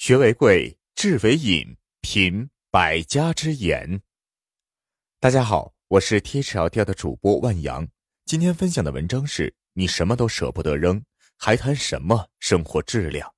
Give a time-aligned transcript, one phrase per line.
[0.00, 4.00] 学为贵，智为引，品百家之言。
[5.20, 7.86] 大家好，我是 T H L 调的主播万阳。
[8.24, 11.04] 今天分享的文章是：你什么都舍不得扔，
[11.36, 13.30] 还谈什么生活质量？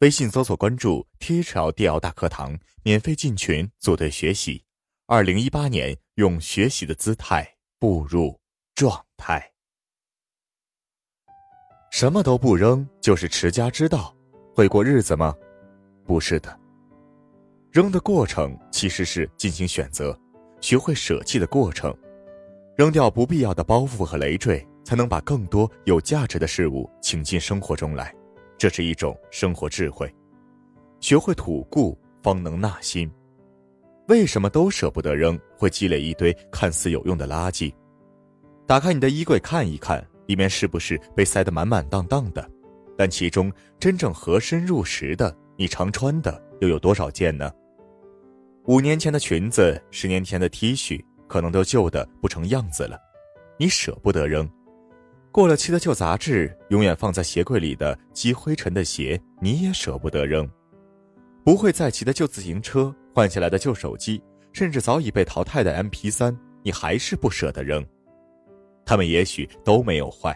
[0.00, 4.62] 微信搜索关注 T H L D L 大课堂，免费进群组队学习。
[5.06, 8.38] 二零一八年，用学习的姿态步入
[8.74, 9.54] 状态。
[11.90, 14.14] 什么都不扔，就是持家之道。
[14.54, 15.34] 会过日子吗？
[16.10, 16.58] 不是的，
[17.70, 20.18] 扔的过程其实是进行选择，
[20.60, 21.96] 学会舍弃的过程，
[22.76, 28.12] 扔掉不必要的包袱和累赘，才能把更多有价值的事物请进生活中来。
[28.58, 30.12] 这是一种生活智慧。
[30.98, 33.08] 学会吐故，方能纳新。
[34.08, 37.72] 为什么都舍不得扔，会积累一堆看似有用的垃圾？
[38.66, 42.50] 打开你的衣柜看一看，里面是不是被塞得满满当当的？
[42.98, 45.32] 但其中真正合身入时的。
[45.60, 47.52] 你常穿的又有多少件呢？
[48.64, 52.98] 五年前的裙子，十年前的 T 恤，可能都旧的不成样子了。
[53.58, 54.50] 你舍不得扔，
[55.30, 60.50] 过了期的旧杂志，永远放在鞋柜里的积灰尘的鞋，你也舍不得扔。
[61.44, 64.22] 不会再骑的旧自行车，换下来的旧手机，
[64.54, 67.86] 甚至早已被淘汰的 MP3，你还是不舍得扔。
[68.86, 70.34] 他们也许都没有坏，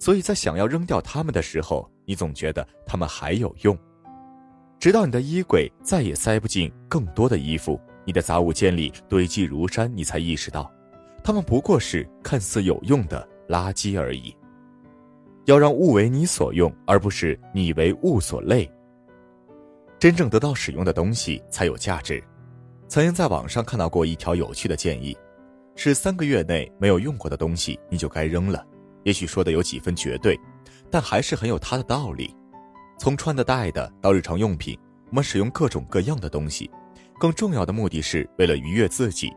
[0.00, 3.78] 所以在想要扔掉他们的时候，你总觉得他们还有用。
[4.84, 10.70] 直到你的衣柜再也塞不进更多的衣服，你的杂物间里堆积如山，你才意识到，
[11.22, 14.36] 它们不过是看似有用的垃圾而已。
[15.46, 18.70] 要让物为你所用，而不是你为物所累。
[19.98, 22.22] 真正得到使用的东西才有价值。
[22.86, 25.16] 曾经在网上看到过一条有趣的建议，
[25.76, 28.62] 是三个月内没有用过的东西你就该扔了。
[29.04, 30.38] 也许说的有几分绝对，
[30.90, 32.36] 但还是很有它的道理。
[32.98, 34.78] 从穿的戴的到日常用品，
[35.10, 36.70] 我们使用各种各样的东西，
[37.18, 39.32] 更重要的目的是为了愉悦自己，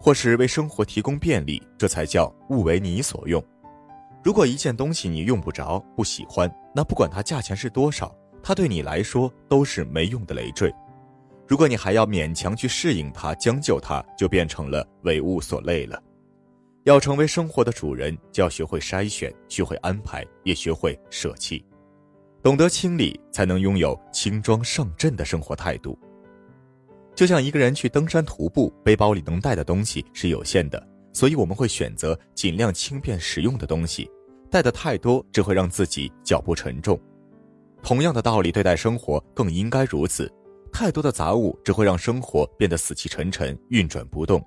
[0.00, 3.42] 或是为生活提供便利，这才叫物为你所用。
[4.22, 10.72] 如果一件东西你用不着、不喜欢，那不管它价钱是多少，它对你来说都是没用的累赘。
[11.48, 16.00] 如果你还要勉强去适应它、将就它，就变成了为物所累了。
[16.84, 21.64] 要成为生活的主人，就要学会筛选，学会安排，也学会舍弃。
[22.42, 25.98] 懂得清理，才能拥有轻装上阵的生活态度。
[27.14, 34.10] 就像一个人去登山徒步，背包里能带的东西是有限的，所以我们会选择尽量轻便实用的东西。
[34.50, 36.98] 带的太多，只会让自己脚步沉重。
[37.82, 40.32] 同样的道理，对待生活更应该如此。
[40.72, 44.42] 太多的杂物只会让生活变得死气沉沉、运转不动。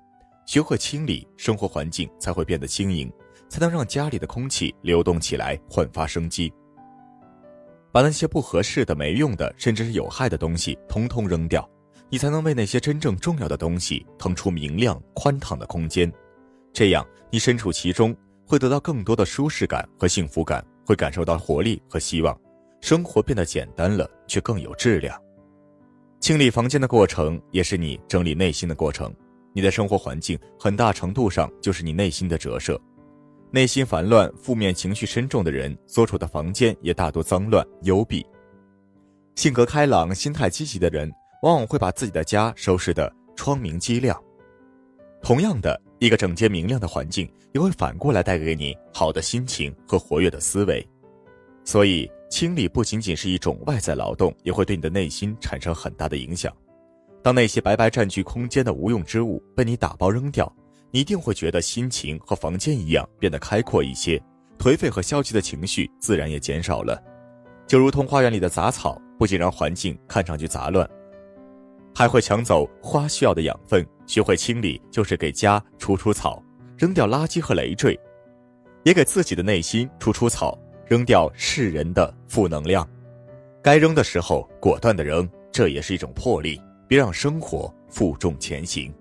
[0.46, 3.10] 学会清理，生活环境才会变得轻盈，
[3.48, 6.52] 才能让家里的空气流动起来，焕发生机。
[7.94, 11.64] 把那些不合适的、没用的，甚至是有害的东西通通扔掉，
[12.10, 16.12] 你才能为那些真正重要的东西腾出明亮、宽敞的空间。
[16.72, 18.12] 这样，你身处其中，
[18.44, 22.36] 会得到更多的舒适感和幸福感，会感受到活力和希望，
[22.80, 25.16] 生活变得简单了，却更有质量。
[26.18, 29.14] 清理房间的过程，也是你整理内心的过程。
[29.52, 32.76] 你的生活环境，很大程度上就是你内心的折射。
[33.54, 38.26] 内心烦乱、负面情绪深重的人，所处的房间也大多脏乱、幽闭。
[39.36, 41.08] 性格开朗、心态积极的人，
[41.42, 44.20] 往往会把自己的家收拾得窗明几亮。
[45.22, 50.84] 同样的，一个整洁明亮的环境，也会反过来带给你好的心情和活跃的思维。
[51.62, 56.52] 所以，清理不仅仅是一种外在劳动，也会对你的内心产生很大的影响。
[57.22, 60.52] 当那些白白占据空间的无用之物被你打包扔掉。
[60.94, 64.16] 你一定会觉得心情和房间一样变得开阔一些，
[64.56, 67.02] 颓废和消极的情绪自然也减少了。
[67.66, 70.88] 就如同花园里的杂草，不仅让环境看上去杂乱，
[71.96, 73.84] 还会抢走花需要的养分。
[74.06, 76.40] 学会清理，就是给家除除草，
[76.78, 77.98] 扔掉垃圾和累赘，
[78.84, 80.56] 也给自己的内心除除草，
[80.86, 82.88] 扔掉世人的负能量。
[83.60, 86.60] 该扔的时候果断的扔，这也是一种魄力。
[86.86, 88.94] 别让生活负重前行。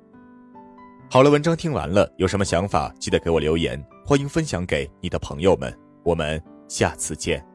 [1.14, 5.72] 好了，文章听完了，有什么想法记得给我留言，欢迎分享给你的朋友们，
[6.04, 7.53] 我们下次见。